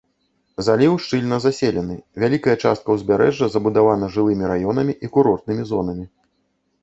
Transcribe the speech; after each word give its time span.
Заліў 0.67 0.93
шчыльна 1.07 1.37
заселены, 1.43 1.97
вялікая 2.23 2.55
частка 2.63 2.87
ўзбярэжжа 2.97 3.45
забудавана 3.55 4.05
жылымі 4.15 4.43
раёнамі 4.53 4.93
і 5.09 5.11
курортнымі 5.19 5.63
зонамі. 5.73 6.05